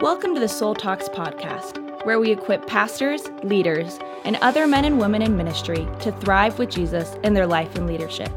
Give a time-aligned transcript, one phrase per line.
[0.00, 4.98] Welcome to the Soul Talks podcast, where we equip pastors, leaders, and other men and
[5.00, 8.30] women in ministry to thrive with Jesus in their life and leadership.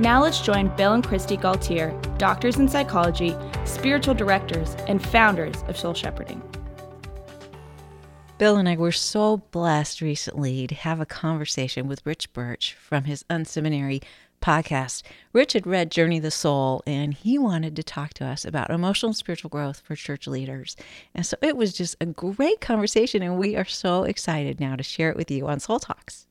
[0.00, 5.76] Now let's join Bill and Kristi Gaultiere, doctors in psychology, spiritual directors, and founders of
[5.76, 6.42] Soul Shepherding.
[8.36, 13.04] Bill and I were so blessed recently to have a conversation with Rich Birch from
[13.04, 14.02] his Unseminary
[14.44, 15.02] podcast.
[15.32, 19.08] Rich had read Journey the Soul and he wanted to talk to us about emotional
[19.08, 20.76] and spiritual growth for church leaders.
[21.14, 24.82] And so it was just a great conversation, and we are so excited now to
[24.82, 26.26] share it with you on Soul Talks.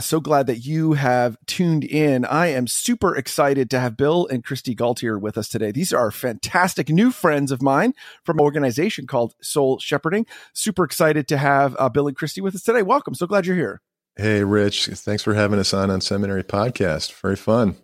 [0.00, 2.24] So glad that you have tuned in.
[2.24, 5.72] I am super excited to have Bill and Kristi Gaultiere with us today.
[5.72, 7.92] These are fantastic new friends of mine
[8.24, 10.24] from an organization called Soul Shepherding.
[10.54, 12.82] Super excited to have uh, Bill and Kristi with us today.
[12.82, 13.14] Welcome.
[13.14, 13.82] So glad you're here.
[14.16, 14.86] Hey, Rich.
[14.86, 17.12] Thanks for having us on Unseminary Podcast.
[17.14, 17.76] Very fun.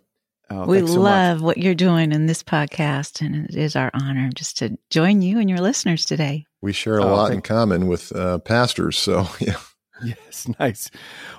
[0.49, 1.43] Oh, we so love much.
[1.43, 5.39] what you're doing in this podcast, and it is our honor just to join you
[5.39, 6.45] and your listeners today.
[6.61, 9.57] We share a oh, lot in common with uh, pastors, so yeah.
[10.03, 10.91] Yes, nice.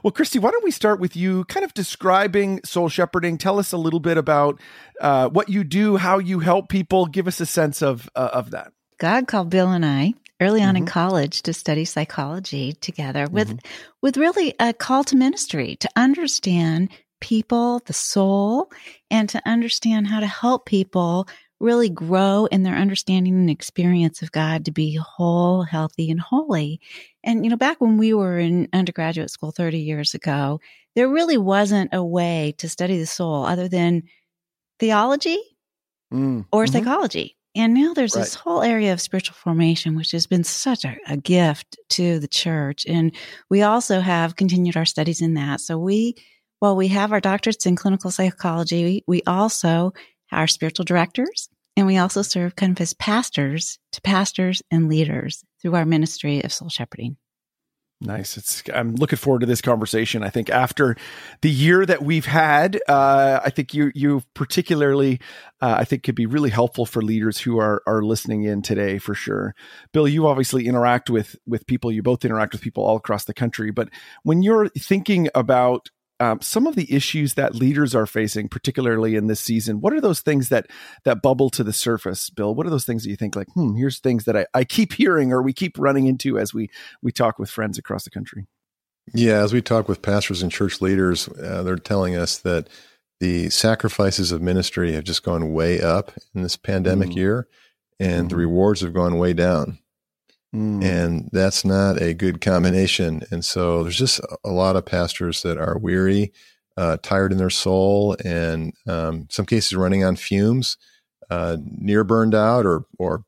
[0.02, 3.38] Well, Kristi, why don't we start with you kind of describing soul shepherding?
[3.38, 4.60] Tell us a little bit about
[5.00, 7.06] uh, what you do, how you help people.
[7.06, 8.72] Give us a sense of uh, of that.
[8.98, 10.84] God called Bill and I early on mm-hmm.
[10.84, 13.68] in college to study psychology together with mm-hmm.
[14.02, 18.70] with really a call to ministry to understand people, the soul,
[19.10, 21.28] and to understand how to help people
[21.60, 26.80] really grow in their understanding and experience of God to be whole, healthy, and holy.
[27.24, 30.60] And, you know, back when we were in undergraduate school 30 years ago,
[30.94, 34.04] there really wasn't a way to study the soul other than
[34.78, 35.38] theology
[36.12, 36.44] mm.
[36.52, 36.72] or mm-hmm.
[36.72, 37.36] psychology.
[37.54, 38.22] And now there's right.
[38.22, 42.28] this whole area of spiritual formation, which has been such a, a, gift to the
[42.28, 42.84] church.
[42.86, 43.14] And
[43.50, 45.60] we also have continued our studies in that.
[45.60, 46.14] So we,
[46.60, 49.92] while we have our doctorates in clinical psychology, we, we also
[50.30, 55.44] are spiritual directors and we also serve kind of as pastors to pastors and leaders
[55.60, 57.16] through our ministry of soul shepherding.
[58.00, 58.36] Nice.
[58.36, 58.62] It's.
[58.72, 60.22] I'm looking forward to this conversation.
[60.22, 60.94] I think after
[61.40, 65.18] the year that we've had, uh, I think you you particularly,
[65.60, 68.98] uh, I think could be really helpful for leaders who are are listening in today
[68.98, 69.52] for sure.
[69.92, 71.90] Bill, you obviously interact with with people.
[71.90, 73.72] You both interact with people all across the country.
[73.72, 73.88] But
[74.22, 75.90] when you're thinking about
[76.20, 79.80] um, some of the issues that leaders are facing, particularly in this season.
[79.80, 80.66] What are those things that
[81.04, 82.54] that bubble to the surface, Bill?
[82.54, 84.92] What are those things that you think like, hmm, here's things that I, I keep
[84.92, 86.70] hearing or we keep running into as we
[87.02, 88.46] we talk with friends across the country?
[89.14, 92.68] Yeah, as we talk with pastors and church leaders, uh, they're telling us that
[93.20, 97.16] the sacrifices of ministry have just gone way up in this pandemic mm.
[97.16, 97.48] year,
[97.98, 98.30] and mm.
[98.30, 99.78] the rewards have gone way down.
[100.54, 100.82] Mm.
[100.82, 103.22] And that's not a good combination.
[103.30, 106.32] And so there's just a lot of pastors that are weary,
[106.76, 110.78] uh, tired in their soul, and um, some cases running on fumes,
[111.28, 113.24] uh, near burned out or or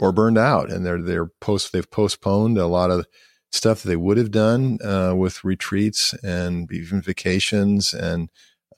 [0.00, 3.06] or burned out, and they're they're post they've postponed a lot of
[3.52, 8.28] stuff that they would have done uh, with retreats and even vacations and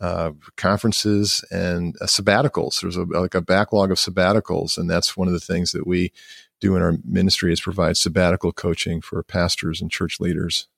[0.01, 2.81] uh, conferences and uh, sabbaticals.
[2.81, 6.13] There's a, like a backlog of sabbaticals, and that's one of the things that we
[6.61, 10.69] do in our ministry is provide sabbatical coaching for pastors and church leaders.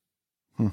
[0.57, 0.69] Hmm.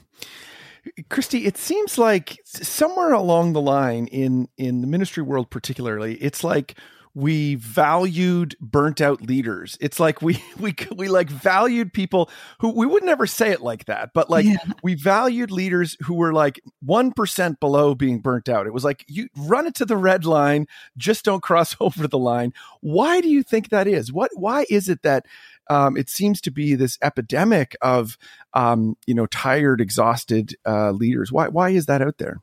[1.10, 6.44] Kristi, it seems like somewhere along the line in in the ministry world, particularly, it's
[6.44, 6.76] like
[7.16, 9.78] we valued burnt out leaders.
[9.80, 13.86] It's like we we we like valued people who we would never say it like
[13.86, 14.58] that, but like yeah.
[14.84, 18.68] we valued leaders who were like 1% below being burnt out.
[18.68, 20.68] It was like you run it to the red line,
[20.98, 22.54] just don't cross over the line.
[22.82, 24.12] Why do you think that is?
[24.12, 25.26] What why is it that
[25.70, 28.18] um, it seems to be this epidemic of
[28.54, 31.32] um, you know tired, exhausted uh, leaders?
[31.32, 32.42] Why why is that out there?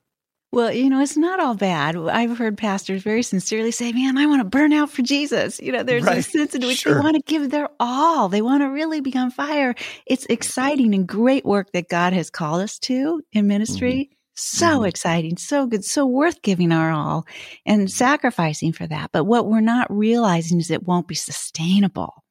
[0.52, 1.96] Well, you know, it's not all bad.
[1.96, 5.58] I've heard pastors very sincerely say, man, I want to burn out for Jesus.
[5.58, 6.18] You know, there's right.
[6.18, 6.94] a sense in which sure.
[6.94, 8.28] they want to give their all.
[8.28, 9.74] They want to really be on fire.
[10.04, 14.10] It's exciting and great work that God has called us to in ministry.
[14.10, 14.14] Mm-hmm.
[14.34, 14.84] So mm-hmm.
[14.86, 17.26] exciting, so good, so worth giving our all
[17.64, 19.10] and sacrificing for that.
[19.10, 22.24] But what we're not realizing is it won't be sustainable.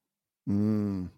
[0.47, 1.09] Mm,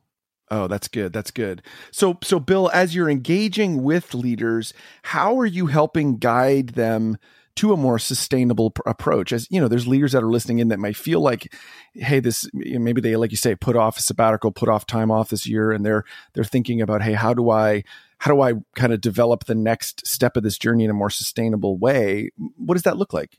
[0.51, 1.13] Oh, that's good.
[1.13, 1.62] That's good.
[1.92, 4.74] So, so Bill, as you're engaging with leaders,
[5.04, 7.18] how are you helping guide them
[7.56, 9.31] to a more sustainable pr- approach?
[9.31, 11.54] As you know, there's leaders that are listening in that might feel like,
[11.94, 15.30] hey, this maybe they, like you say, put off a sabbatical, put off time off
[15.30, 16.04] this year, and they're
[16.34, 17.84] they're thinking about, hey, how do I
[18.19, 21.10] how do I kind of develop the next step of this journey in a more
[21.10, 22.31] sustainable way?
[22.57, 23.38] What does that look like?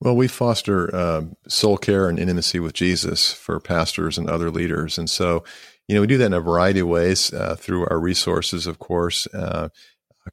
[0.00, 4.98] Well, we foster uh, soul care and intimacy with Jesus for pastors and other leaders,
[4.98, 5.44] and so
[5.88, 8.78] you know, we do that in a variety of ways uh, through our resources, of
[8.78, 9.68] course, uh,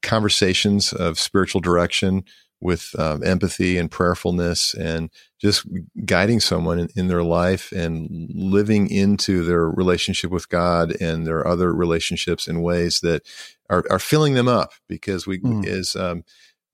[0.02, 2.24] conversations of spiritual direction
[2.62, 5.10] with um, empathy and prayerfulness and
[5.40, 5.66] just
[6.06, 11.48] guiding someone in, in, their life and living into their relationship with God and their
[11.48, 13.24] other relationships in ways that
[13.70, 15.66] are, are filling them up because we mm.
[15.66, 16.26] as um,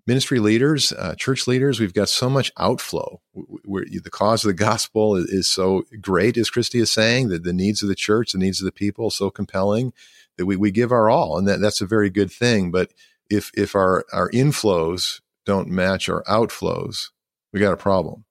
[0.08, 3.22] ministry leaders, uh, church leaders, we've got so much outflow.
[3.34, 7.44] We're, the cause of the gospel is, is, so great, as Kristi is saying, that
[7.44, 9.94] the needs of the church, the needs of the people, so compelling
[10.38, 12.72] that we, we give our all, and that, that's a very good thing.
[12.72, 12.92] But
[13.30, 17.10] if if our our inflows don't match our outflows,
[17.52, 18.26] we got a problem.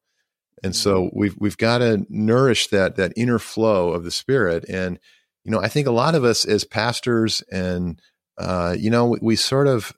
[0.63, 1.19] And so mm-hmm.
[1.19, 4.65] we've we've got to nourish that that inner flow of the spirit.
[4.69, 4.99] And
[5.45, 8.01] you know, I think a lot of us as pastors and
[8.39, 9.93] uh, you know, we, we sort of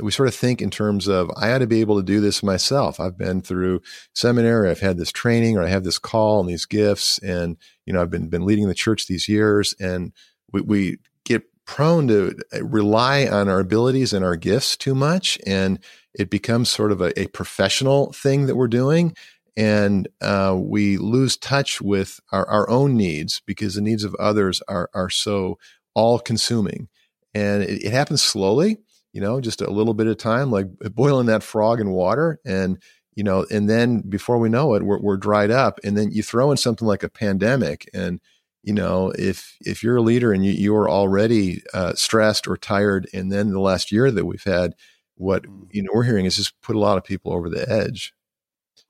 [0.00, 2.42] we sort of think in terms of I ought to be able to do this
[2.42, 2.98] myself.
[2.98, 3.82] I've been through
[4.14, 7.92] seminary, I've had this training, or I have this call and these gifts, and you
[7.92, 10.12] know I've been been leading the church these years, and
[10.52, 15.78] we, we get prone to rely on our abilities and our gifts too much, and
[16.14, 19.14] it becomes sort of a, a professional thing that we're doing.
[19.54, 24.62] And uh, we lose touch with our, our own needs because the needs of others
[24.66, 25.58] are, are so
[25.94, 26.88] all consuming.
[27.34, 28.78] And it, it happens slowly,
[29.12, 32.38] you know, just a little bit of time, like boiling that frog in water.
[32.44, 32.78] And,
[33.14, 35.78] you know, and then before we know it, we're, we're dried up.
[35.84, 38.20] And then you throw in something like a pandemic and,
[38.62, 42.56] you know, if if you're a leader and you, you are already uh, stressed or
[42.56, 44.74] tired, and then the last year that we've had,
[45.16, 45.66] what mm.
[45.70, 48.14] you know we're hearing is just put a lot of people over the edge.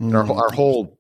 [0.01, 0.15] Mm.
[0.15, 0.99] our our whole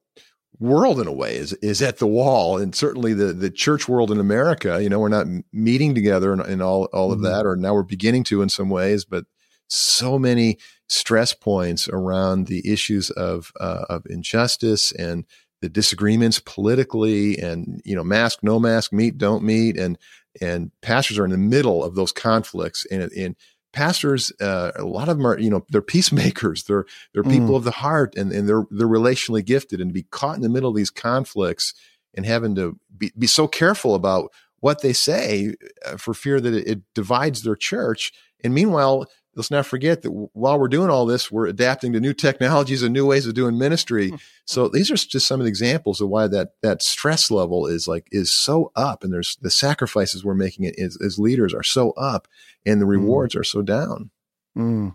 [0.62, 4.12] world in a way is is at the wall and certainly the the church world
[4.12, 7.26] in America you know we're not meeting together and, and all all of mm-hmm.
[7.26, 9.24] that or now we're beginning to in some ways but
[9.66, 15.24] so many stress points around the issues of uh, of injustice and
[15.62, 19.98] the disagreements politically and you know mask no mask meet don't meet and
[20.40, 23.34] and pastors are in the middle of those conflicts and and
[23.72, 26.64] pastors, uh, a lot of them are, you know, they're peacemakers.
[26.72, 27.56] They're, they're people mm.
[27.56, 30.48] of the heart and, and they're, they're relationally gifted and to be caught in the
[30.48, 31.74] middle of these conflicts
[32.14, 34.30] and having to be, be so careful about
[34.60, 35.54] what they say
[35.86, 38.12] uh, for fear that it, it divides their church.
[38.44, 42.12] And meanwhile, let's not forget that while we're doing all this, we're adapting to new
[42.12, 44.10] technologies and new ways of doing ministry.
[44.10, 44.16] Hmm.
[44.44, 47.88] so these are just some of the examples of why that that stress level is
[47.88, 51.92] like is so up, and there's the sacrifices we're making as, as leaders are so
[51.92, 52.28] up,
[52.66, 52.92] and the hmm.
[52.92, 53.40] rewards mm.
[53.40, 54.10] are so down.
[54.56, 54.94] Mm.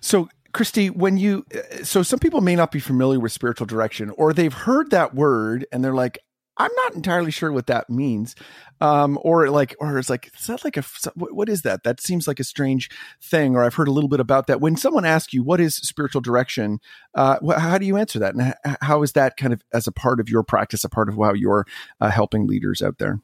[0.00, 0.28] So.
[0.52, 4.32] Kristi, when you, uh, so some people may not be familiar with spiritual direction or
[4.32, 6.20] they've heard that word and they're like,
[6.56, 8.36] I'm not entirely sure what that means.
[8.80, 10.84] Um, or like, or it's like, is that like a,
[11.16, 11.82] what is that?
[11.82, 12.90] That seems like a strange
[13.22, 13.56] thing.
[13.56, 14.60] Or I've heard a little bit about that.
[14.60, 16.78] When someone asks you, what is spiritual direction?
[17.14, 18.34] Uh, how do you answer that?
[18.34, 21.16] And how is that kind of as a part of your practice, a part of
[21.16, 21.66] how you're
[22.00, 23.20] uh, helping leaders out there?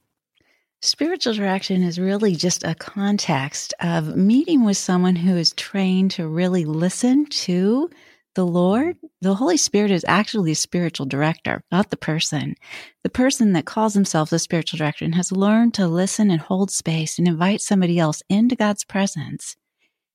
[0.82, 6.26] Spiritual direction is really just a context of meeting with someone who is trained to
[6.26, 7.90] really listen to
[8.34, 12.54] the Lord, the Holy Spirit is actually a spiritual director, not the person.
[13.02, 16.70] The person that calls himself the spiritual director and has learned to listen and hold
[16.70, 19.56] space and invite somebody else into God's presence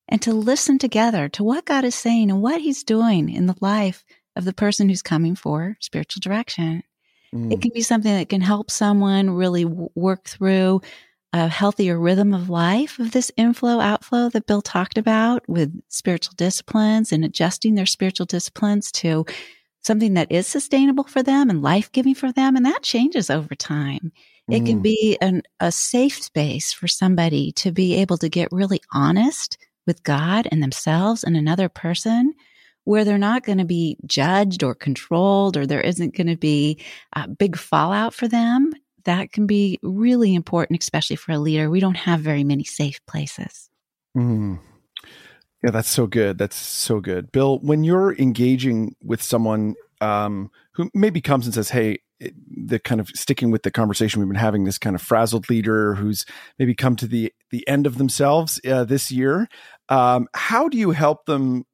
[0.08, 3.56] and to listen together to what God is saying and what he's doing in the
[3.60, 4.04] life
[4.34, 6.82] of the person who's coming for spiritual direction.
[7.34, 7.52] Mm.
[7.52, 10.80] It can be something that can help someone really work through
[11.36, 16.34] a healthier rhythm of life of this inflow outflow that Bill talked about with spiritual
[16.36, 19.26] disciplines and adjusting their spiritual disciplines to
[19.82, 22.56] something that is sustainable for them and life giving for them.
[22.56, 24.12] And that changes over time.
[24.50, 24.56] Mm.
[24.56, 24.82] It can mm.
[24.82, 30.02] be an, a safe space for somebody to be able to get really honest with
[30.02, 32.34] God and themselves and another person
[32.84, 36.80] where they're not going to be judged or controlled or there isn't going to be
[37.14, 38.72] a big fallout for them
[39.06, 41.70] that can be really important, especially for a leader.
[41.70, 43.70] We don't have very many safe places.
[44.16, 44.60] Mm.
[45.64, 46.38] Yeah, that's so good.
[46.38, 47.32] That's so good.
[47.32, 53.00] Bill, when you're engaging with someone um, who maybe comes and says, Hey, the kind
[53.00, 56.24] of sticking with the conversation we've been having, this kind of frazzled leader who's
[56.58, 59.48] maybe come to the the end of themselves uh, this year.
[59.88, 61.64] Um, how do you help them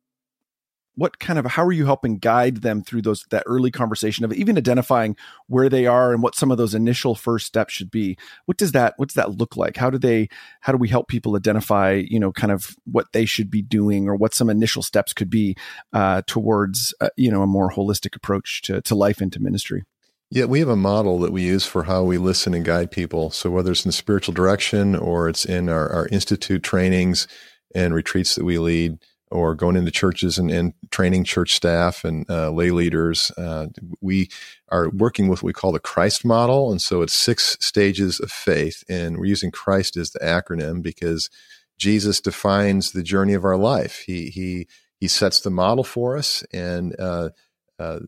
[0.94, 4.32] what kind of how are you helping guide them through those that early conversation of
[4.32, 8.16] even identifying where they are and what some of those initial first steps should be?
[8.46, 9.76] What does that what does that look like?
[9.76, 10.28] How do they
[10.60, 14.08] how do we help people identify you know kind of what they should be doing
[14.08, 15.56] or what some initial steps could be
[15.92, 19.84] uh, towards uh, you know a more holistic approach to, to life and to ministry?
[20.30, 23.30] Yeah, we have a model that we use for how we listen and guide people.
[23.30, 27.28] So whether it's in spiritual direction or it's in our, our institute trainings
[27.74, 28.96] and retreats that we lead,
[29.32, 33.32] or going into churches and, and training church staff and uh, lay leaders.
[33.36, 33.66] Uh,
[34.00, 34.28] we
[34.68, 36.70] are working with what we call the Christ model.
[36.70, 38.84] And so it's six stages of faith.
[38.88, 41.30] And we're using Christ as the acronym because
[41.78, 44.02] Jesus defines the journey of our life.
[44.06, 44.68] He, he,
[45.00, 46.44] he sets the model for us.
[46.52, 47.30] And uh,
[47.78, 48.00] uh,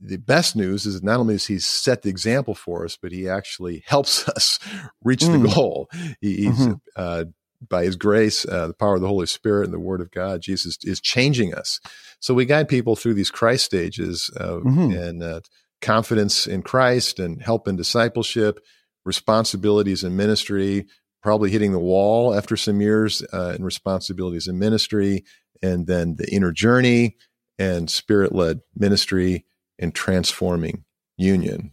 [0.00, 3.28] the best news is not only does he set the example for us, but he
[3.28, 4.58] actually helps us
[5.02, 5.42] reach mm.
[5.42, 5.90] the goal.
[6.20, 7.22] He, he's mm-hmm.
[7.60, 10.10] Uh, by his grace, uh, the power of the Holy Spirit and the Word of
[10.10, 11.80] God, Jesus is changing us.
[12.20, 14.92] So we guide people through these Christ stages of, mm-hmm.
[14.92, 15.40] and uh,
[15.80, 18.60] confidence in Christ and help in discipleship,
[19.04, 20.86] responsibilities in ministry,
[21.22, 25.24] probably hitting the wall after some years uh, in responsibilities in ministry,
[25.62, 27.16] and then the inner journey
[27.58, 29.44] and spirit led ministry
[29.78, 30.84] and transforming
[31.16, 31.72] union.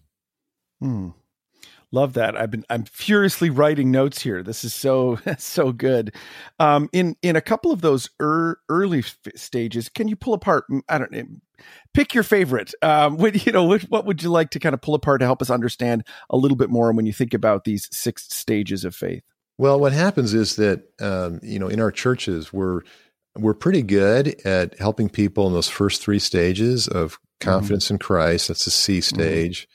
[0.79, 1.09] Hmm.
[1.95, 2.35] Love that.
[2.35, 4.43] I've been I'm furiously writing notes here.
[4.43, 6.13] This is so so good.
[6.59, 10.65] Um, in in a couple of those er, early f- stages, can you pull apart?
[10.89, 11.23] I don't know.
[11.93, 12.73] Pick your favorite.
[12.81, 15.25] Um, what, you know, what, what would you like to kind of pull apart to
[15.25, 18.93] help us understand a little bit more when you think about these six stages of
[18.93, 19.23] faith?
[19.57, 22.81] Well, what happens is that um, you know in our churches we're
[23.37, 27.51] we're pretty good at helping people in those first three stages of mm-hmm.
[27.51, 27.93] confidence mm-hmm.
[27.93, 28.49] in Christ.
[28.49, 29.15] That's the C mm-hmm.
[29.15, 29.61] stage.
[29.61, 29.71] Mm-hmm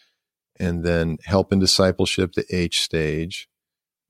[0.61, 3.49] and then help and discipleship, the H stage,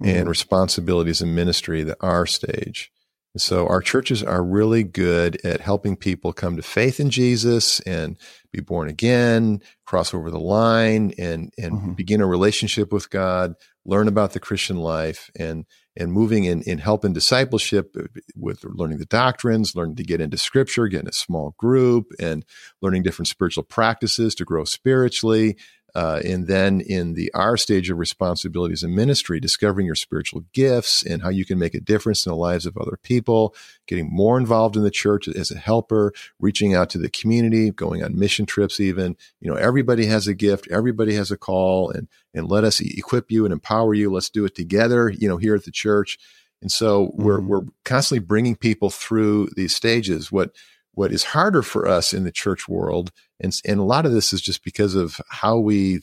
[0.02, 0.14] mm-hmm.
[0.16, 2.90] and responsibilities in ministry, the R stage.
[3.32, 7.78] And so our churches are really good at helping people come to faith in Jesus
[7.80, 8.16] and
[8.52, 11.92] be born again, cross over the line and, and mm-hmm.
[11.92, 13.54] begin a relationship with God,
[13.84, 15.64] learn about the Christian life and,
[15.96, 17.94] and moving in, in help and discipleship
[18.34, 22.44] with learning the doctrines, learning to get into scripture, get in a small group and
[22.82, 25.56] learning different spiritual practices to grow spiritually,
[25.94, 31.02] uh, and then in the R stage of responsibilities in ministry, discovering your spiritual gifts
[31.02, 33.54] and how you can make a difference in the lives of other people,
[33.86, 38.02] getting more involved in the church as a helper, reaching out to the community, going
[38.02, 39.16] on mission trips, even.
[39.40, 43.30] You know, everybody has a gift, everybody has a call, and and let us equip
[43.30, 44.12] you and empower you.
[44.12, 46.18] Let's do it together, you know, here at the church.
[46.62, 47.22] And so mm-hmm.
[47.22, 50.30] we're we're constantly bringing people through these stages.
[50.30, 50.54] What
[50.92, 54.32] what is harder for us in the church world, and, and a lot of this
[54.32, 56.00] is just because of how we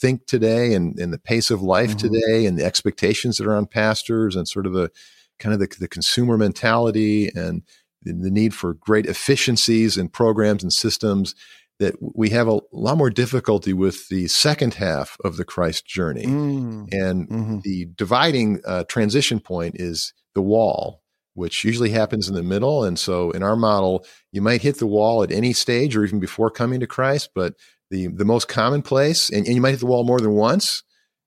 [0.00, 2.08] think today and, and the pace of life mm-hmm.
[2.08, 4.90] today and the expectations that are on pastors and sort of the
[5.38, 7.62] kind of the, the consumer mentality and
[8.02, 11.34] the need for great efficiencies in programs and systems
[11.78, 16.26] that we have a lot more difficulty with the second half of the Christ journey.
[16.26, 16.92] Mm.
[16.92, 17.58] And mm-hmm.
[17.62, 21.02] the dividing uh, transition point is the wall
[21.38, 22.82] which usually happens in the middle.
[22.82, 26.18] And so in our model, you might hit the wall at any stage or even
[26.18, 27.54] before coming to Christ, but
[27.90, 30.82] the, the most common place, and, and you might hit the wall more than once,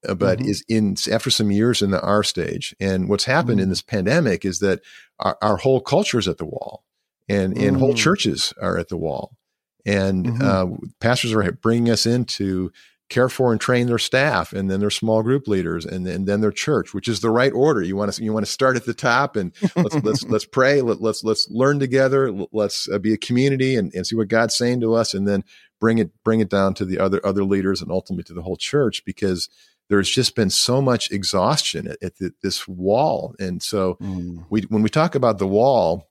[0.08, 0.50] uh, but mm-hmm.
[0.50, 2.76] is in after some years in the R stage.
[2.78, 3.64] And what's happened mm-hmm.
[3.64, 4.82] in this pandemic is that
[5.18, 6.84] our, our, whole culture is at the wall
[7.30, 7.98] and, and whole mm.
[7.98, 9.38] churches are at the wall.
[9.86, 10.42] And mm-hmm.
[10.44, 12.74] uh, pastors are bringing us into
[13.12, 16.42] care for and train their staff and then their small group leaders and, and then
[16.42, 18.86] their church which is the right order you want to you want to start at
[18.86, 23.14] the top and let's let's let's pray Let, let's, let's learn together let's uh, be
[23.14, 25.44] a community and, and see what god's saying to us and then
[25.80, 28.58] bring it bring it down to the other other leaders and ultimately to the whole
[28.58, 29.50] church because
[29.90, 34.46] there's just been so much exhaustion at, at the, this wall and so mm.
[34.50, 36.08] we when we talk about the wall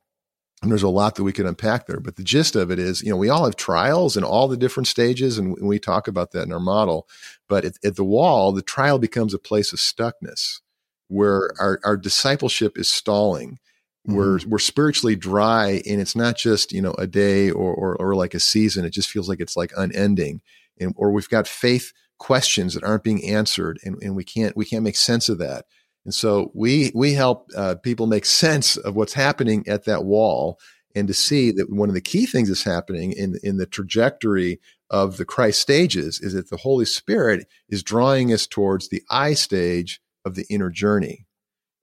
[0.62, 3.02] and there's a lot that we could unpack there, but the gist of it is,
[3.02, 6.32] you know, we all have trials in all the different stages, and we talk about
[6.32, 7.08] that in our model.
[7.48, 10.60] But at, at the wall, the trial becomes a place of stuckness,
[11.08, 13.58] where our, our discipleship is stalling.
[14.06, 14.14] Mm-hmm.
[14.14, 18.14] We're we're spiritually dry, and it's not just you know a day or, or or
[18.14, 18.84] like a season.
[18.84, 20.42] It just feels like it's like unending,
[20.78, 24.66] and or we've got faith questions that aren't being answered, and, and we can't we
[24.66, 25.64] can't make sense of that.
[26.04, 30.58] And so we we help uh, people make sense of what's happening at that wall
[30.94, 34.60] and to see that one of the key things that's happening in in the trajectory
[34.88, 39.34] of the Christ stages is that the Holy Spirit is drawing us towards the I
[39.34, 41.26] stage of the inner journey.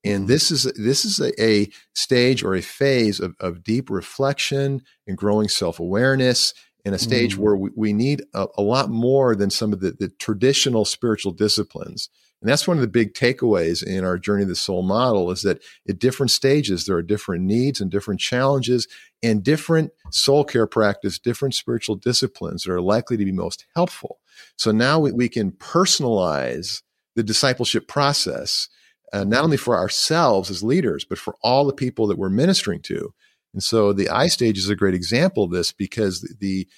[0.04, 0.26] And mm-hmm.
[0.26, 5.16] this is this is a, a stage or a phase of, of deep reflection and
[5.16, 7.38] growing self awareness, and a stage mm.
[7.38, 11.32] where we, we need a, a, lot more than some of the, the traditional spiritual
[11.32, 12.08] disciplines.
[12.40, 15.42] And that's one of the big takeaways in our Journey of the Soul model is
[15.42, 18.86] that at different stages, there are different needs and different challenges
[19.22, 24.18] and different soul care practice, different spiritual disciplines that are likely to be most helpful.
[24.56, 26.82] So now we, we can personalize
[27.16, 28.68] the discipleship process,
[29.12, 32.80] uh, not only for ourselves as leaders, but for all the people that we're ministering
[32.82, 33.12] to.
[33.52, 36.68] And so the I stage is a great example of this because the,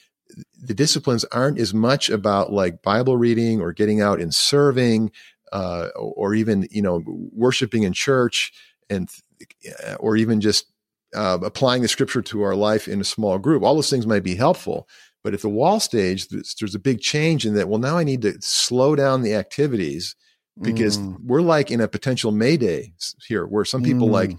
[0.58, 5.10] the disciplines aren't as much about like Bible reading or getting out and serving
[5.52, 8.52] uh, or even you know worshiping in church
[8.88, 9.08] and
[9.98, 10.66] or even just
[11.14, 14.22] uh, applying the scripture to our life in a small group all those things might
[14.22, 14.88] be helpful
[15.22, 18.04] but at the wall stage there's, there's a big change in that well now i
[18.04, 20.14] need to slow down the activities
[20.60, 21.16] because mm.
[21.24, 22.92] we're like in a potential mayday
[23.26, 24.12] here where some people mm.
[24.12, 24.36] like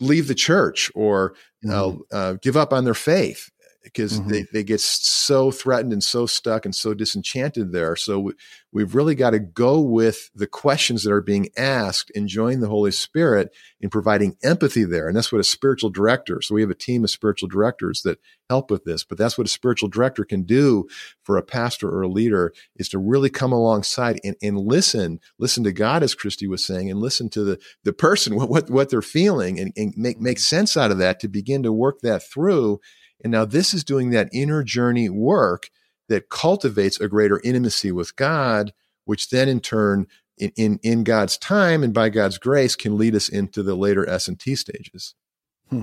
[0.00, 1.34] leave the church or
[1.64, 2.00] mm-hmm.
[2.10, 3.50] uh, give up on their faith
[3.82, 4.30] because mm-hmm.
[4.30, 7.96] they, they get so threatened and so stuck and so disenchanted there.
[7.96, 8.32] So we,
[8.72, 12.68] we've really got to go with the questions that are being asked and join the
[12.68, 15.08] Holy Spirit in providing empathy there.
[15.08, 18.18] And that's what a spiritual director, so we have a team of spiritual directors that
[18.48, 20.86] help with this, but that's what a spiritual director can do
[21.24, 25.64] for a pastor or a leader is to really come alongside and, and listen, listen
[25.64, 28.90] to God, as Kristi was saying, and listen to the, the person, what, what, what
[28.90, 32.22] they're feeling and, and make, make sense out of that to begin to work that
[32.22, 32.80] through
[33.22, 35.70] and now this is doing that inner journey work
[36.08, 38.72] that cultivates a greater intimacy with God,
[39.04, 43.14] which then in turn, in, in, in God's time and by God's grace, can lead
[43.14, 45.14] us into the later S and T stages.
[45.70, 45.82] Hmm.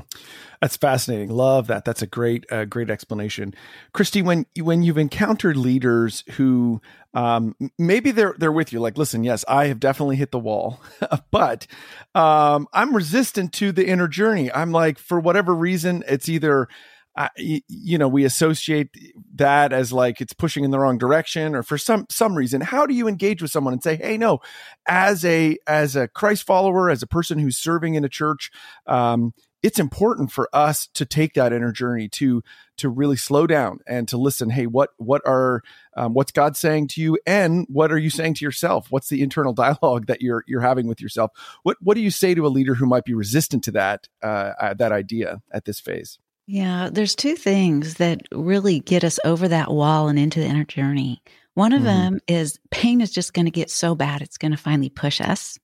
[0.61, 1.29] That's fascinating.
[1.29, 1.83] Love that.
[1.83, 3.55] That's a great, uh, great explanation,
[3.91, 4.21] Kristi.
[4.21, 6.79] When when you've encountered leaders who
[7.15, 10.79] um, maybe they're they're with you, like, listen, yes, I have definitely hit the wall,
[11.31, 11.65] but
[12.13, 14.51] um, I'm resistant to the inner journey.
[14.53, 16.67] I'm like, for whatever reason, it's either
[17.35, 18.89] you know we associate
[19.35, 22.61] that as like it's pushing in the wrong direction or for some some reason.
[22.61, 24.39] How do you engage with someone and say hey no
[24.87, 28.51] as a as a christ follower as a person who's serving in a church
[28.87, 32.41] um, it's important for us to take that inner journey to
[32.77, 34.49] to really slow down and to listen.
[34.49, 35.61] Hey what what are
[35.97, 37.19] um, what's god saying to you?
[37.27, 38.87] And what are you saying to yourself?
[38.89, 41.31] What's the internal dialogue that you're you're having with yourself?
[41.63, 44.53] What what do you say to a leader who might be resistant to that uh,
[44.59, 46.19] uh that idea at this phase
[46.51, 50.63] yeah, there's two things that really get us over that wall and into the inner
[50.63, 51.21] journey.
[51.53, 51.85] One of mm-hmm.
[51.85, 55.21] them is pain is just going to get so bad it's going to finally push
[55.21, 55.59] us.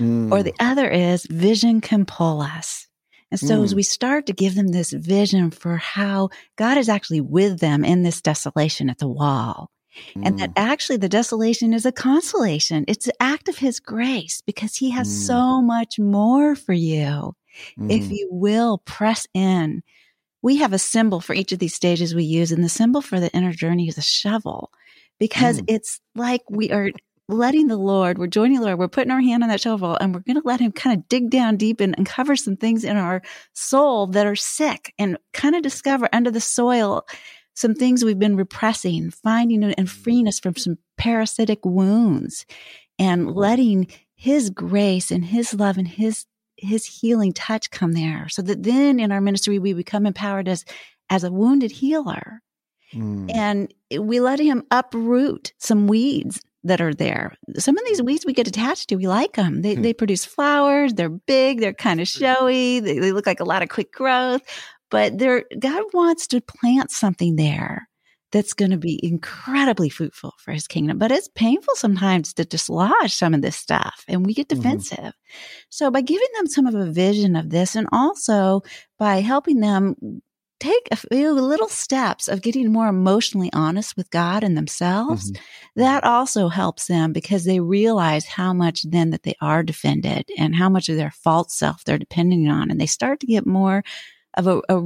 [0.00, 0.32] Mm.
[0.32, 2.88] Or the other is vision can pull us.
[3.30, 3.64] And so mm.
[3.64, 7.84] as we start to give them this vision for how God is actually with them
[7.84, 9.70] in this desolation at the wall,
[10.16, 10.26] mm.
[10.26, 10.54] and that mm.
[10.56, 12.84] actually the desolation is a consolation.
[12.88, 15.26] It's an act of his grace because he has mm.
[15.26, 17.36] so much more for you.
[17.78, 18.10] If mm.
[18.10, 19.84] you will press in
[20.44, 22.52] we have a symbol for each of these stages we use.
[22.52, 24.70] And the symbol for the inner journey is a shovel
[25.18, 25.64] because mm.
[25.68, 26.90] it's like we are
[27.30, 30.14] letting the Lord, we're joining the Lord, we're putting our hand on that shovel and
[30.14, 32.98] we're going to let him kind of dig down deep and uncover some things in
[32.98, 33.22] our
[33.54, 37.06] soul that are sick and kind of discover under the soil
[37.54, 42.44] some things we've been repressing, finding and freeing us from some parasitic wounds
[42.98, 46.26] and letting his grace and his love and his
[46.64, 50.64] his healing touch come there so that then in our ministry we become empowered as
[51.10, 52.40] as a wounded healer.
[52.92, 53.28] Mm.
[53.34, 57.36] and we let him uproot some weeds that are there.
[57.58, 59.82] Some of these weeds we get attached to we like them they, mm.
[59.82, 60.94] they produce flowers.
[60.94, 61.60] They're big.
[61.60, 62.78] They're kind of showy.
[62.80, 64.42] They, they look like a lot of quick growth.
[64.90, 67.88] But they're god wants to plant something there
[68.34, 70.98] that's going to be incredibly fruitful for his kingdom.
[70.98, 74.60] But it's painful sometimes to dislodge some of this stuff and we get mm-hmm.
[74.60, 74.98] defensive.
[74.98, 75.68] Mm-hmm.
[75.70, 78.62] So by giving them some of a vision of this and also
[78.98, 79.94] by helping them
[80.58, 85.80] take a few little steps of getting more emotionally honest with God and themselves, mm-hmm.
[85.82, 90.56] that also helps them because they realize how much then that they are defended and
[90.56, 92.68] how much of their false self they're depending on.
[92.68, 93.84] And they start to get more
[94.36, 94.82] of a, a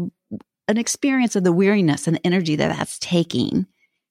[0.69, 3.67] an experience of the weariness and the energy that that's taking.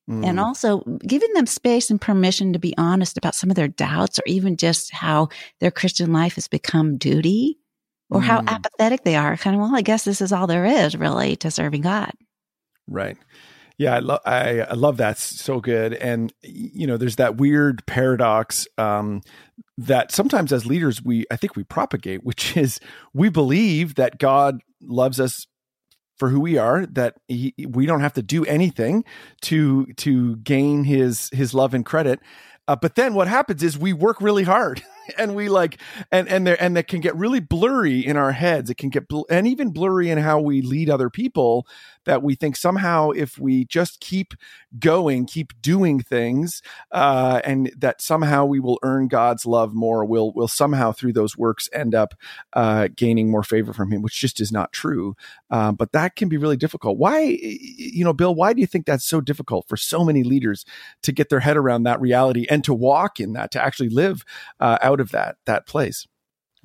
[0.10, 0.26] Mm.
[0.26, 4.20] And also giving them space and permission to be honest about some of their doubts
[4.20, 5.28] or even just how
[5.60, 7.60] their Christian life has become duty
[8.10, 8.24] or mm.
[8.24, 9.36] how apathetic they are.
[9.36, 12.12] Kind of, well, I guess this is all there is really to serving God.
[12.88, 13.17] Right.
[13.78, 15.20] Yeah, I, love I, I love that.
[15.20, 15.93] So good.
[15.93, 19.22] And you know, there's that weird paradox um,
[19.78, 22.80] that sometimes as leaders we I think we propagate, which is
[23.13, 25.46] we believe that God loves us
[26.17, 29.03] for who we are that he, we don't have to do anything
[29.41, 32.19] to to gain his his love and credit.
[32.67, 34.84] Uh, but then what happens is we work really hard
[35.17, 35.80] and we like
[36.12, 38.69] and and there and that can get really blurry in our heads.
[38.69, 41.65] It can get bl- and even blurry in how we lead other people
[42.08, 44.34] that we think somehow if we just keep
[44.80, 50.32] going keep doing things uh, and that somehow we will earn god's love more we'll
[50.34, 52.15] will somehow through those works end up
[52.54, 55.15] uh, gaining more favor from him which just is not true
[55.52, 58.86] uh, but that can be really difficult why you know bill why do you think
[58.86, 60.65] that's so difficult for so many leaders
[61.04, 64.24] to get their head around that reality and to walk in that to actually live
[64.60, 66.08] uh, out of that that place.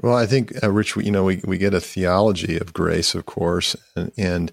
[0.02, 3.26] Well, I think, uh, Rich, you know, we, we get a theology of grace, of
[3.26, 4.52] course, and, and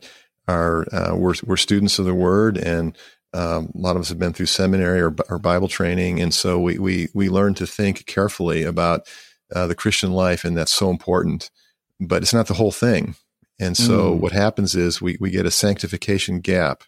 [0.50, 2.98] our uh, we're we're students of the Word, and
[3.34, 6.60] um, a lot of us have been through seminary or, or Bible training, and so
[6.60, 9.08] we we we learn to think carefully about
[9.54, 11.52] uh, the Christian life, and that's so important.
[12.00, 13.16] But it's not the whole thing,
[13.60, 14.20] and so mm.
[14.20, 16.84] what happens is we we get a sanctification gap.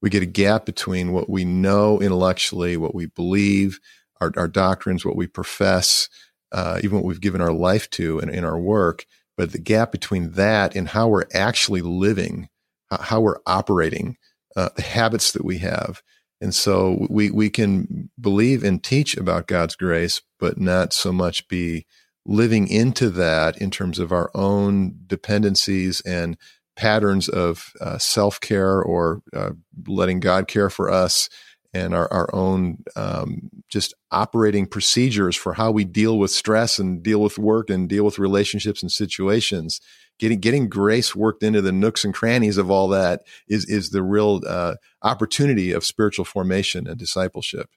[0.00, 3.80] We get a gap between what we know intellectually, what we believe,
[4.20, 6.08] our, our doctrines, what we profess,
[6.52, 9.06] uh, even what we've given our life to in, in our work.
[9.36, 12.48] but the gap between that and how we're actually living,
[12.90, 14.16] how we're operating,
[14.56, 16.02] uh, the habits that we have.
[16.40, 21.48] And so we, we can believe and teach about God's grace, but not so much
[21.48, 21.86] be
[22.24, 26.36] living into that in terms of our own dependencies and
[26.76, 29.50] patterns of uh, self care or uh,
[29.86, 31.28] letting God care for us
[31.74, 37.02] and our, our own um, just operating procedures for how we deal with stress and
[37.02, 39.80] deal with work and deal with relationships and situations.
[40.18, 44.02] Getting getting grace worked into the nooks and crannies of all that is is the
[44.02, 47.70] real uh, opportunity of spiritual formation and discipleship.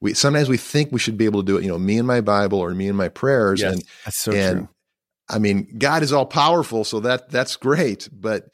[0.00, 1.62] We sometimes we think we should be able to do it.
[1.62, 3.60] You know, me and my Bible or me and my prayers.
[3.60, 4.68] Yes, and that's so and, true.
[5.30, 8.08] I mean, God is all powerful, so that that's great.
[8.12, 8.44] But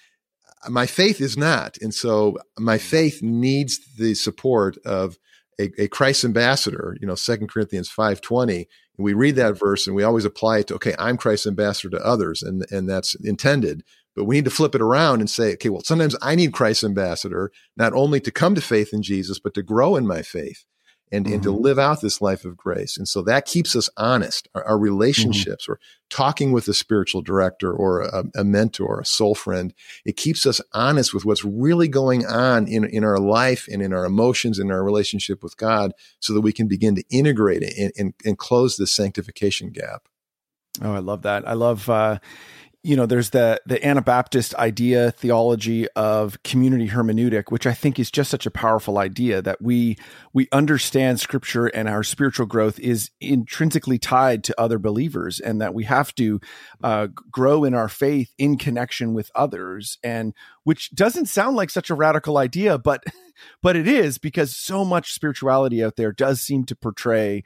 [0.69, 1.77] my faith is not.
[1.81, 5.19] And so my faith needs the support of
[5.61, 8.57] a, a Christ ambassador, you know, Second Corinthians 5.20.
[8.57, 9.65] And we read that mm-hmm.
[9.65, 12.43] verse and we always apply it to, okay, I'm Christ's ambassador to others.
[12.43, 13.83] And, and that's intended.
[14.15, 16.85] But we need to flip it around and say, okay, well, sometimes I need Christ's
[16.85, 20.65] ambassador, not only to come to faith in Jesus, but to grow in my faith
[21.15, 21.35] and, mm-hmm.
[21.35, 21.63] and to mm-hmm.
[21.63, 22.97] live out this life of grace.
[22.97, 24.49] And so that keeps us honest.
[24.55, 25.73] Our, our relationships mm-hmm.
[25.73, 29.73] or talking with a spiritual director or a, a, mentor, a soul friend,
[30.05, 33.93] it keeps us honest with what's really going on in, in our life and in
[33.93, 37.75] our emotions and our relationship with God so that we can begin to integrate it
[37.79, 40.09] and, and, and close this sanctification gap.
[40.83, 41.47] Oh, I love that.
[41.49, 42.19] I love, uh,
[42.85, 48.11] you know, there's the the Anabaptist idea theology of community hermeneutic, which I think is
[48.11, 49.97] just such a powerful idea that we
[50.35, 55.73] we understand Scripture and our spiritual growth is intrinsically tied to other believers, and that
[55.73, 56.43] we have to
[56.83, 61.89] uh, grow in our faith in connection with others, and which doesn't sound like such
[61.89, 63.03] a radical idea, but
[63.63, 67.45] but it is because so much spirituality out there does seem to portray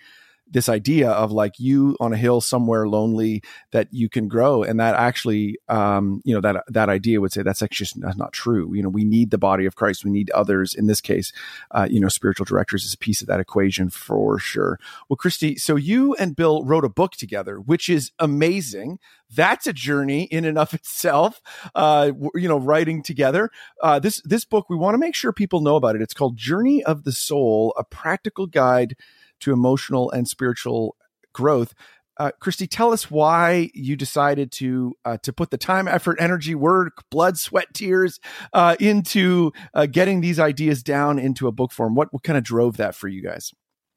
[0.51, 4.63] this idea of like you on a hill somewhere lonely that you can grow.
[4.63, 8.33] And that actually um, you know that that idea would say that's actually just not
[8.33, 8.75] true.
[8.75, 10.05] You know we need the body of christ.
[10.05, 10.75] We need others.
[10.75, 11.33] In this case
[11.71, 14.79] uh, you know spiritual directors is a piece of that equation for sure.
[15.09, 18.99] Well kristi so you and bill wrote a book together which is amazing.
[19.31, 21.43] That's a journey in and of itself
[21.75, 23.51] uh, you know writing together.
[23.83, 26.03] Uh, this this book we want to make sure people know about it.
[26.03, 28.97] It's called journey of the soul a practical guide
[29.41, 30.97] to emotional and spiritual
[31.33, 31.75] growth.
[32.19, 36.55] Uh, Kristi, tell us why you decided to uh, to put the time, effort, energy,
[36.55, 38.19] work, blood, sweat, tears
[38.53, 41.95] uh, into uh, getting these ideas down into a book form.
[41.95, 43.53] What what kind of drove that for you guys?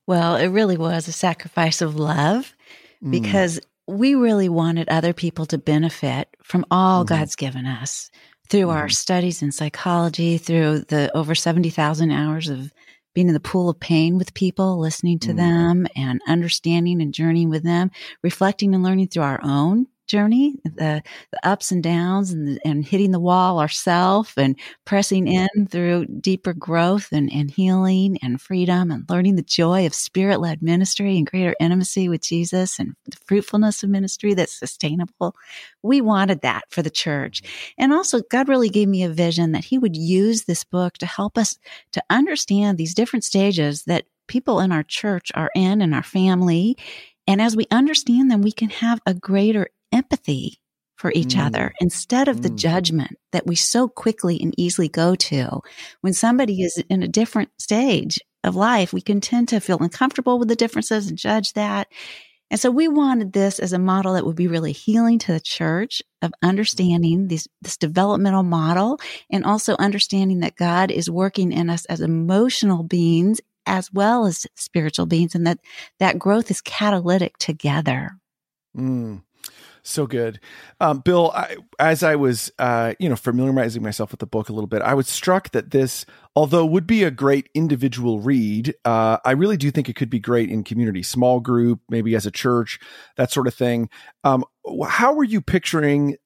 [0.06, 2.54] Well, it really was a sacrifice of love
[3.04, 3.10] mm.
[3.10, 3.98] because mm.
[3.98, 7.16] we really wanted other people to benefit from all mm-hmm.
[7.16, 8.12] God's given us
[8.50, 8.78] through mm-hmm.
[8.78, 12.72] our studies in psychology, through the over seventy thousand hours of
[13.14, 15.38] being in the pool of pain with people, listening to mm.
[15.38, 17.92] them and understanding and journeying with them,
[18.24, 23.12] reflecting and learning through our own journey, the, the ups and downs and, and hitting
[23.12, 29.06] the wall ourselves and pressing in through deeper growth and, and healing and freedom and
[29.10, 33.84] learning the joy of spirit led ministry and greater intimacy with Jesus and the fruitfulness
[33.84, 35.34] of ministry that's sustainable.
[35.82, 37.42] We wanted that for the church.
[37.78, 41.06] And also God really gave me a vision that he would use this book to
[41.06, 41.58] help us
[41.94, 46.78] to understand these different stages that people in our church are in and our family
[47.28, 50.62] and as we understand them, we can have a greater empathy
[51.02, 51.46] for each mm.
[51.48, 52.44] other instead of mm.
[52.44, 55.62] the judgment that we so quickly and easily go to
[56.02, 58.94] when somebody is in a different stage of life.
[58.94, 61.88] We can tend to feel uncomfortable with the differences and judge that.
[62.52, 65.40] And so we wanted this as a model that would be really healing to the
[65.40, 69.00] church of understanding this, this developmental model
[69.32, 74.46] and also understanding that God is working in us as emotional beings as well as
[74.56, 75.60] spiritual beings and that
[76.00, 78.12] that growth is catalytic together.
[78.78, 79.22] Mm
[79.84, 80.40] so good.
[80.80, 84.54] Um, Bill, I, as I was, uh, you know, familiarizing myself with the book a
[84.54, 89.18] little bit, I was struck that this, although would be a great individual read, uh,
[89.26, 92.32] I really do think it could be great in community, small group, maybe as a
[92.32, 92.80] church,
[93.18, 93.90] that sort of thing.
[94.24, 94.46] Um,
[94.88, 96.18] how were you picturing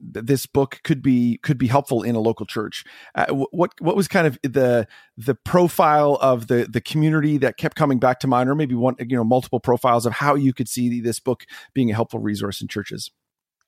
[0.00, 2.84] this book could be could be helpful in a local church.
[3.14, 7.76] Uh, what what was kind of the the profile of the the community that kept
[7.76, 10.68] coming back to mind, or maybe one you know multiple profiles of how you could
[10.68, 11.44] see this book
[11.74, 13.10] being a helpful resource in churches.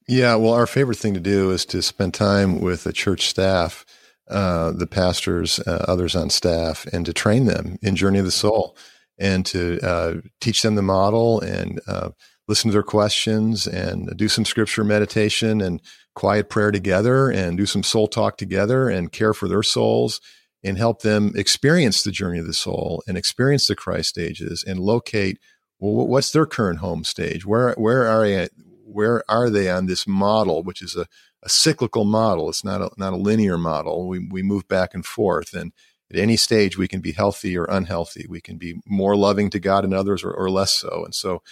[0.08, 3.84] Yeah, well, our favorite thing to do is to spend time with the church staff,
[4.30, 8.30] uh, the pastors, uh, others on staff, and to train them in Journey of the
[8.30, 8.76] Soul,
[9.18, 12.10] and to uh, teach them the model and uh,
[12.48, 15.82] listen to their questions and do some scripture meditation and
[16.16, 20.20] quiet prayer together and do some soul talk together and care for their souls
[20.64, 24.80] and help them experience the journey of the soul and experience the Christ stages and
[24.80, 25.38] locate
[25.78, 27.44] well, what's their current home stage?
[27.46, 28.48] Where where are they?
[28.96, 31.06] where are they on this model, which is a,
[31.42, 32.48] a cyclical model.
[32.48, 34.08] It's not a, not a linear model.
[34.08, 35.52] We, we move back and forth.
[35.52, 35.72] And
[36.12, 38.26] at any stage, we can be healthy or unhealthy.
[38.28, 41.04] We can be more loving to God and others or, or less so.
[41.04, 41.42] And so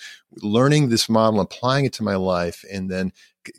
[0.43, 3.13] learning this model, applying it to my life, and then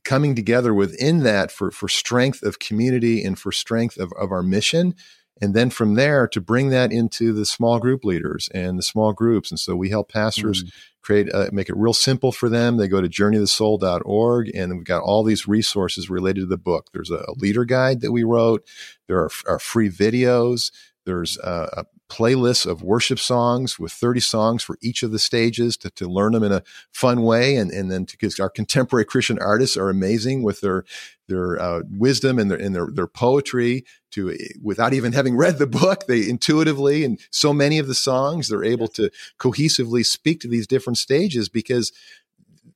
[0.03, 4.41] coming together within that for, for strength of community and for strength of, of our
[4.41, 4.95] mission
[5.41, 9.13] and then from there to bring that into the small group leaders and the small
[9.13, 10.71] groups and so we help pastors mm.
[11.05, 12.77] Create uh, make it real simple for them.
[12.77, 16.87] They go to journeyofthesoul.org and we've got all these resources related to the book.
[16.93, 18.65] There's a, leader guide that we wrote.
[19.07, 20.71] There are, are free videos.
[21.05, 25.77] There's a, a playlist of worship songs with 30 songs for each of the stages
[25.77, 27.55] to, to learn them in a fun way.
[27.55, 30.83] And, and then because our contemporary Christian artists are amazing with their,
[31.27, 35.67] their uh, wisdom and their, and their, their poetry to, without even having read the
[35.67, 40.47] book, they intuitively, and so many of the songs, they're able to cohesively speak to
[40.47, 41.91] these different stages because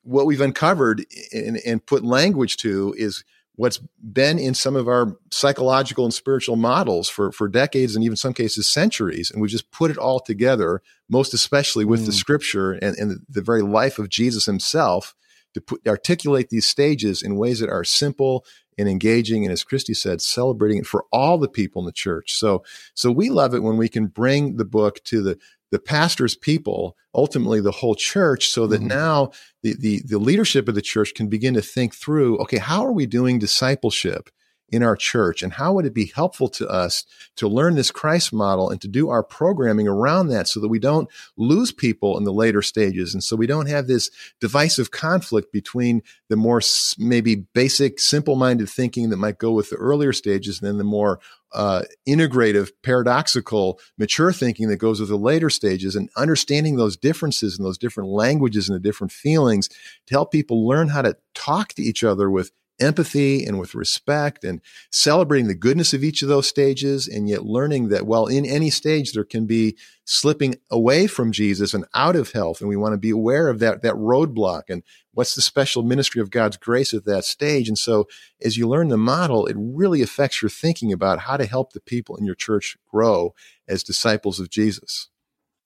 [0.04, 3.24] what we've uncovered and, and put language to is
[3.60, 8.16] what's been in some of our psychological and spiritual models for, for decades and even
[8.16, 9.30] some cases centuries.
[9.30, 12.06] And we've just put it all together, most especially with mm.
[12.06, 15.14] the scripture and, and the very life of Jesus himself
[15.56, 18.46] to put, articulate these stages in ways that are simple
[18.78, 19.44] and engaging.
[19.44, 22.36] And as Kristi said, celebrating it for all the people in the church.
[22.36, 25.38] So, so we love it when we can bring the book to the,
[25.72, 28.88] the pastor's people, ultimately the whole church, so that mm-hmm.
[28.88, 29.32] now
[29.64, 32.92] the, the, the leadership of the church can begin to think through, okay, how are
[32.92, 34.30] we doing discipleship?
[34.72, 37.06] In our church and how would it be helpful to us
[37.36, 40.80] to learn this Christ model and to do our programming around that so that we
[40.80, 45.52] don't lose people in the later stages and so we don't have this divisive conflict
[45.52, 46.62] between the more
[46.98, 51.20] maybe basic simple-minded thinking that might go with the earlier stages and then the more
[51.54, 57.58] uh, integrative, paradoxical, mature thinking that goes with the later stages and understanding those differences
[57.58, 61.70] and those different languages and the different feelings to help people learn how to talk
[61.70, 64.62] to each other with empathy and with respect and
[64.92, 68.70] celebrating the goodness of each of those stages and yet learning that well in any
[68.70, 72.94] stage there can be slipping away from Jesus and out of health and we want
[72.94, 76.94] to be aware of that that roadblock and what's the special ministry of God's grace
[76.94, 78.08] at that stage and so
[78.42, 81.82] as you learn the model it really affects your thinking about how to help the
[81.82, 83.34] people in your church grow
[83.68, 85.10] as disciples of Jesus.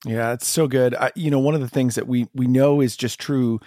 [0.06, 0.94] Yeah, it's so good.
[0.96, 3.62] I, you know, one of the things that we we know is just true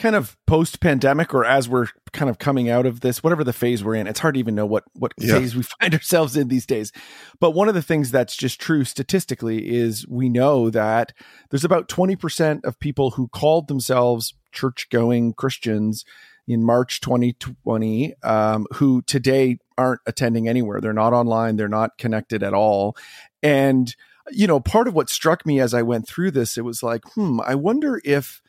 [0.00, 3.52] kind of post pandemic or as we're kind of coming out of this, whatever the
[3.52, 5.34] phase we're in, it's hard to even know what, what yeah.
[5.34, 6.90] phase we find ourselves in these days.
[7.38, 11.12] But one of the things that's just true statistically is we know that
[11.50, 16.04] there's about 20% of people who called themselves church going Christians
[16.48, 20.80] in March 2020 um, who today aren't attending anywhere.
[20.80, 22.96] They're not online, they're not connected at all.
[23.42, 23.94] And,
[24.32, 27.04] you know, part of what struck me as I went through this, it was like,
[27.12, 28.40] hmm, I wonder if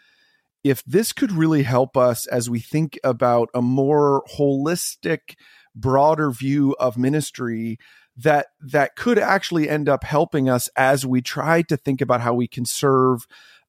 [0.63, 5.35] if this could really help us as we think about a more holistic
[5.75, 7.79] broader view of ministry
[8.17, 12.33] that that could actually end up helping us as we try to think about how
[12.33, 13.25] we can serve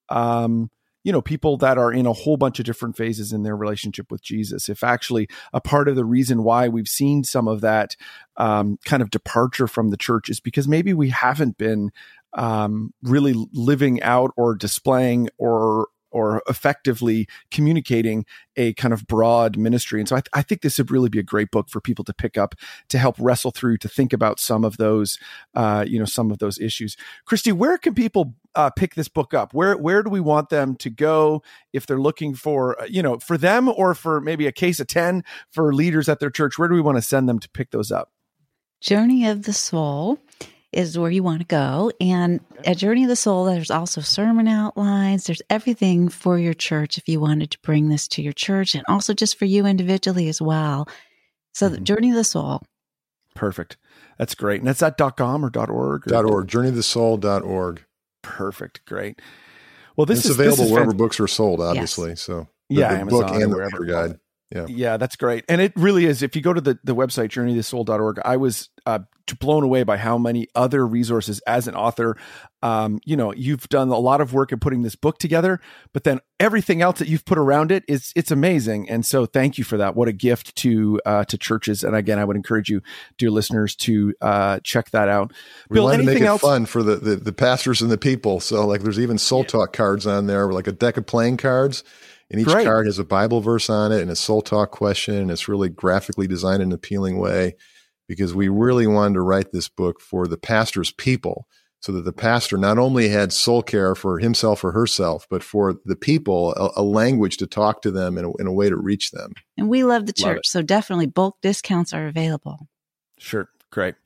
[0.08, 0.70] um,
[1.04, 4.10] you know people that are in a whole bunch of different phases in their relationship
[4.10, 4.68] with jesus.
[4.68, 7.96] If actually a part of the reason why we've seen some of that
[8.36, 11.90] um, kind of departure from the church is because maybe we haven't been
[12.34, 18.24] um, really living out or displaying or or effectively communicating
[18.56, 20.00] a kind of broad ministry.
[20.00, 22.04] And so I, th- I, think this would really be a great book for people
[22.04, 22.54] to pick up
[22.90, 25.18] to help wrestle through, to think about some of those,
[25.54, 26.96] uh, you know, some of those issues.
[27.26, 29.54] Kristi, where can people uh, pick this book up?
[29.54, 33.18] Where where do we want them to go if they're looking for, uh, you know,
[33.18, 36.58] for them or for maybe a case of ten for leaders at their church?
[36.58, 38.10] Where do we want to send them to pick those up?
[38.80, 40.18] Journey of the Soul
[40.72, 41.92] is where you want to go.
[42.00, 45.24] And at Journey of the Soul, there's also sermon outlines.
[45.24, 48.84] There's everything for your church if you wanted to bring this to your church and
[48.88, 50.88] also just for you individually as well.
[51.52, 51.84] So mm-hmm.
[51.84, 52.62] Journey of the Soul.
[53.34, 53.76] Perfect.
[54.18, 54.60] That's great.
[54.60, 56.10] And that's at .com or .org?
[56.10, 56.48] Or .org.
[56.48, 57.84] Journeyofthesoul.org.
[58.22, 58.84] Perfect.
[58.86, 59.20] Great.
[59.96, 62.10] Well, this it's is available this is wherever books are sold, obviously.
[62.10, 62.22] Yes.
[62.22, 64.18] So the, yeah, the Amazon, book and the wherever guide.
[64.54, 64.66] Yeah.
[64.68, 65.44] Yeah, that's great.
[65.48, 66.22] And it really is.
[66.22, 69.00] If you go to the, the website, journeyofthesoul.org, I was uh,
[69.40, 72.16] blown away by how many other resources as an author.
[72.62, 75.60] Um, you know, you've done a lot of work in putting this book together,
[75.92, 78.88] but then everything else that you've put around it is it's amazing.
[78.88, 79.96] And so, thank you for that.
[79.96, 81.82] What a gift to uh, to churches.
[81.82, 82.80] And again, I would encourage you,
[83.18, 85.32] dear listeners, to uh, check that out.
[85.68, 86.40] We Bill, anything to make it else?
[86.40, 88.38] fun for the, the, the pastors and the people.
[88.38, 91.82] So, like, there's even soul talk cards on there, like a deck of playing cards
[92.32, 92.64] and each Great.
[92.64, 95.14] card has a Bible verse on it and a soul talk question.
[95.16, 97.56] And it's really graphically designed in an appealing way
[98.08, 101.46] because we really wanted to write this book for the pastor's people
[101.82, 105.74] so that the pastor not only had soul care for himself or herself, but for
[105.84, 108.76] the people, a, a language to talk to them in a, in a, way to
[108.76, 109.32] reach them.
[109.58, 112.68] And we love the church, love so definitely bulk discounts are available.
[113.18, 113.96] Sure, great,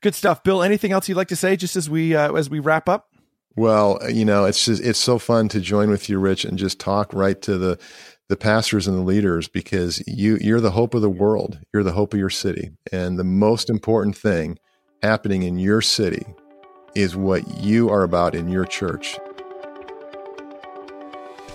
[0.00, 0.62] good stuff, Bill.
[0.62, 3.08] Anything else you'd like to say, just as we uh, as we wrap up?
[3.56, 6.58] Well, uh, you know, it's just it's so fun to join with you, Rich, and
[6.58, 7.78] just talk right to the
[8.28, 11.58] the pastors and the leaders because you you're the hope of the world.
[11.72, 12.70] You're the hope of your city.
[12.90, 14.58] And the most important thing
[15.02, 16.24] happening in your city
[16.94, 19.18] is what you are about in your church.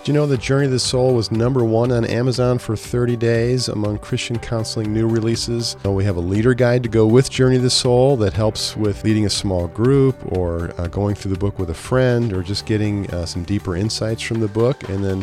[0.02, 3.16] Do you know the Journey of the Soul was number one on Amazon for 30
[3.16, 5.76] days among Christian counseling new releases?
[5.84, 9.04] We have a leader guide to go with Journey of the Soul that helps with
[9.04, 12.64] leading a small group or uh, going through the book with a friend or just
[12.64, 14.88] getting uh, some deeper insights from the book.
[14.88, 15.22] And then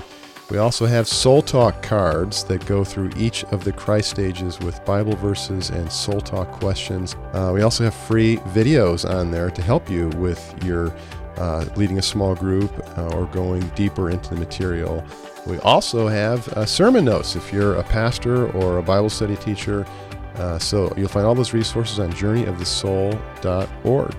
[0.52, 4.86] we also have Soul Talk cards that go through each of the Christ stages with
[4.86, 7.16] Bible verses and Soul Talk questions.
[7.34, 10.96] Uh, we also have free videos on there to help you with your
[11.38, 15.04] uh, leading a small group uh, or going deeper into the material.
[15.46, 19.86] We also have uh, sermon notes if you're a pastor or a Bible study teacher.
[20.36, 24.16] Uh, so you'll find all those resources on journeyofthesoul.org.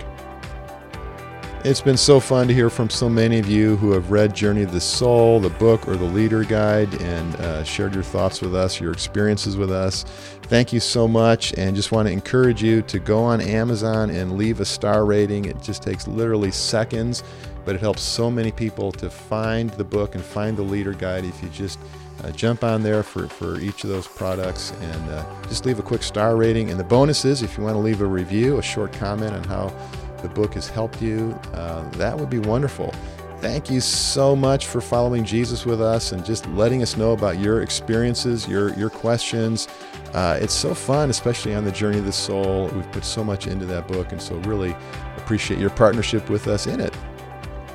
[1.65, 4.63] It's been so fun to hear from so many of you who have read Journey
[4.63, 8.55] of the Soul, the book, or the Leader Guide, and uh, shared your thoughts with
[8.55, 10.05] us, your experiences with us.
[10.43, 14.37] Thank you so much, and just want to encourage you to go on Amazon and
[14.37, 15.45] leave a star rating.
[15.45, 17.25] It just takes literally seconds,
[17.65, 21.25] but it helps so many people to find the book and find the Leader Guide
[21.25, 21.77] if you just
[22.23, 25.83] uh, jump on there for, for each of those products and uh, just leave a
[25.83, 26.69] quick star rating.
[26.69, 29.43] And the bonus is if you want to leave a review, a short comment on
[29.43, 29.73] how
[30.21, 32.93] the book has helped you, uh, that would be wonderful.
[33.39, 37.39] Thank you so much for following Jesus with us and just letting us know about
[37.39, 39.69] your experiences, your your questions.
[40.13, 42.67] Uh, it's so fun, especially on the journey of the soul.
[42.75, 44.75] We've put so much into that book, and so really
[45.15, 46.93] appreciate your partnership with us in it.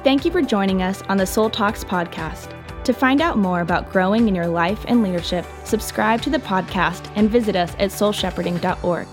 [0.02, 2.50] Thank you for joining us on the Soul Talks podcast.
[2.84, 7.10] To find out more about growing in your life and leadership, subscribe to the podcast
[7.16, 9.06] and visit us at soulshepherding.org.